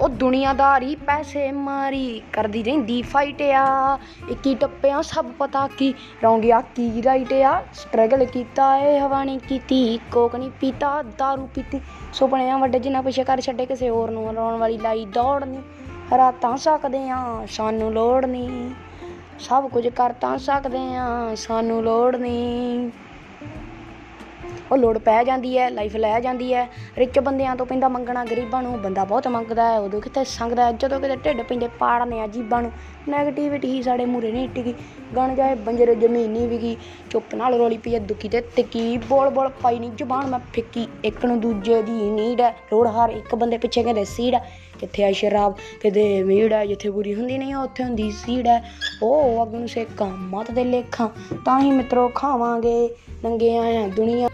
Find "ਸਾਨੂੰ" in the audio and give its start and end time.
17.50-17.92, 21.36-21.82